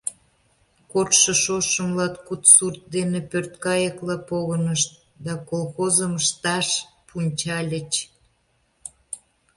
Кодшо 0.91 1.31
шошым 1.43 1.89
латкуд 1.97 2.41
сурт 2.53 2.81
дене 2.95 3.19
пӧрткайыкла 3.29 4.17
погынышт 4.29 4.91
да 5.25 5.33
колхозым 5.49 6.13
ышташ 6.21 6.67
пунчальыч. 7.07 7.91